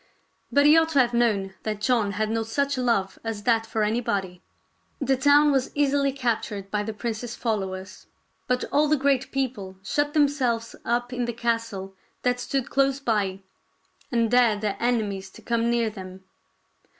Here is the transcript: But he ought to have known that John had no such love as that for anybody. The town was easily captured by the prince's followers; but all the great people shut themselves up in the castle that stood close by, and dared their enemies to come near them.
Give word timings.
But 0.51 0.65
he 0.65 0.75
ought 0.75 0.89
to 0.93 0.99
have 0.99 1.13
known 1.13 1.53
that 1.61 1.79
John 1.79 2.13
had 2.13 2.31
no 2.31 2.41
such 2.41 2.75
love 2.75 3.19
as 3.23 3.43
that 3.43 3.67
for 3.67 3.83
anybody. 3.83 4.41
The 4.99 5.15
town 5.15 5.51
was 5.51 5.69
easily 5.75 6.11
captured 6.11 6.71
by 6.71 6.81
the 6.81 6.91
prince's 6.91 7.35
followers; 7.35 8.07
but 8.47 8.63
all 8.71 8.87
the 8.87 8.97
great 8.97 9.31
people 9.31 9.77
shut 9.83 10.15
themselves 10.15 10.75
up 10.85 11.13
in 11.13 11.25
the 11.25 11.33
castle 11.33 11.93
that 12.23 12.39
stood 12.39 12.71
close 12.71 12.99
by, 12.99 13.41
and 14.11 14.31
dared 14.31 14.61
their 14.61 14.77
enemies 14.79 15.29
to 15.29 15.41
come 15.43 15.69
near 15.69 15.91
them. 15.91 16.23